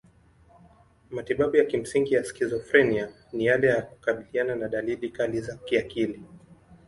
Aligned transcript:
Matibabu 1.11 1.55
ya 1.57 1.65
kimsingi 1.65 2.13
ya 2.13 2.23
skizofrenia 2.23 3.09
ni 3.33 3.45
yale 3.45 3.67
ya 3.67 3.81
kukabiliana 3.81 4.55
na 4.55 4.67
dalili 4.69 5.09
kali 5.09 5.41
za 5.41 5.55
kiakili. 5.65 6.21